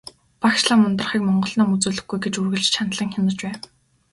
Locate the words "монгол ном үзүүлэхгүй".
1.25-2.19